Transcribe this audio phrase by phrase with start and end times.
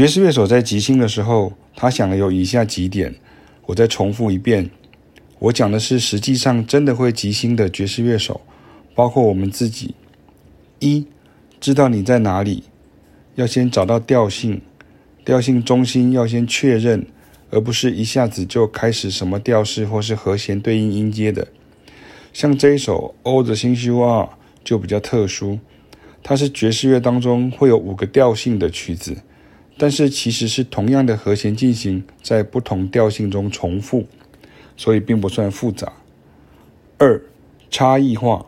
[0.00, 3.16] 爵士乐手在即兴的时候，他想了有以下几点，
[3.66, 4.70] 我再重复一遍。
[5.38, 8.40] 我讲的是实际上真的会即兴的爵士乐手，
[8.94, 9.94] 包括我们自己。
[10.78, 11.06] 一，
[11.60, 12.64] 知道你在哪里，
[13.34, 14.62] 要先找到调性，
[15.22, 17.06] 调性中心要先确认，
[17.50, 21.48] 而不是一下子就开始什么调式或是和弦对应音阶的。
[22.32, 24.24] 像这一首《All the Things You Are》
[24.64, 25.58] 就比较特殊，
[26.22, 29.18] 它是爵士乐当中会有五个调性的曲子。
[29.82, 34.04] 但是其实是同样的和弦进行在不同调性中重复，
[34.76, 35.90] 所以并不算复杂。
[36.98, 37.22] 二、
[37.70, 38.44] 差异化，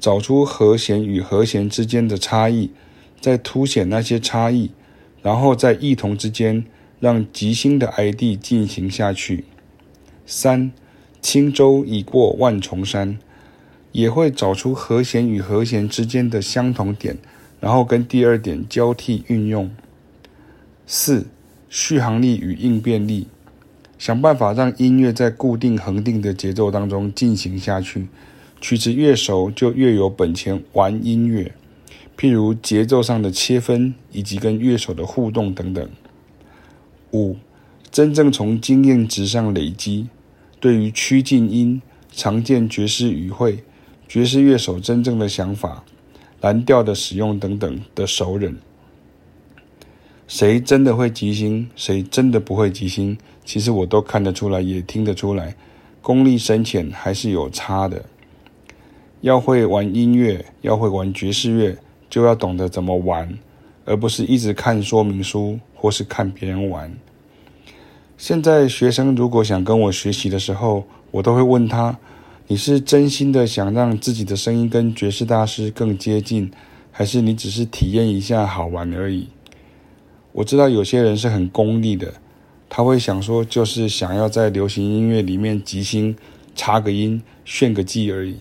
[0.00, 2.72] 找出和弦与和弦之间的差异，
[3.20, 4.72] 再凸显那些差异，
[5.22, 6.64] 然后在异同之间
[6.98, 9.44] 让即兴的 ID 进行下去。
[10.26, 10.72] 三、
[11.20, 13.20] 轻舟已过万重山，
[13.92, 17.16] 也会找出和弦与和弦之间的相同点，
[17.60, 19.70] 然后跟第二点交替运用。
[20.86, 21.26] 四、
[21.68, 23.26] 续航力与应变力，
[23.98, 28.06] 想办法让音乐在固定恒定的节奏当中进行下去。
[28.60, 31.52] 曲子越熟，就越有本钱玩音乐，
[32.16, 35.88] 譬如节奏上的切分以及跟乐手的互动等等。
[37.12, 37.36] 五、
[37.90, 40.08] 真正从经验值上累积，
[40.60, 43.64] 对于趋近音、常见爵士语汇、
[44.08, 45.84] 爵士乐手真正的想法、
[46.40, 48.54] 蓝调的使用等等的熟稔。
[50.26, 55.54] 谁真的会即兴，谁真的不会即兴，其实我都看得出来，也听得出来，
[56.02, 58.04] 功力深浅还是有差的。
[59.20, 61.78] 要会玩音乐，要会玩爵士乐，
[62.10, 63.38] 就要懂得怎么玩，
[63.84, 66.92] 而不是一直看说明书或是看别人玩。
[68.18, 71.98] 现在学生如果想跟我学习的时候，我都会问他：
[72.48, 76.50] 你是真心的想让自己的声音跟爵士大师更接近，
[76.90, 79.28] 还是你只是体验一下好玩而已？
[80.36, 82.12] 我知道有些人是很功利的，
[82.68, 86.14] 他会想说，就是想要在流行音乐里面即兴
[86.54, 88.36] 插个音、炫个技而已。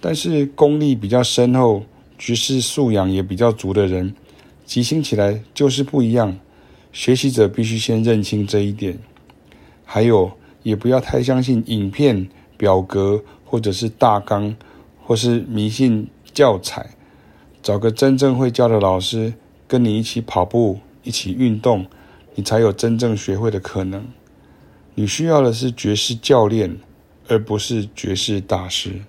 [0.00, 1.84] 但是功力比较深厚、
[2.18, 4.16] 爵士素养也比较足的人，
[4.64, 6.36] 即兴起来就是不一样。
[6.92, 8.98] 学习者必须先认清这一点。
[9.84, 10.32] 还有，
[10.64, 14.56] 也不要太相信影片、表格或者是大纲，
[15.00, 16.90] 或是迷信教材。
[17.62, 19.34] 找个真正会教的老师，
[19.68, 20.80] 跟你一起跑步。
[21.02, 21.86] 一起运动，
[22.34, 24.06] 你才有真正学会的可能。
[24.94, 26.78] 你需要的是爵士教练，
[27.28, 29.00] 而不是爵士大师。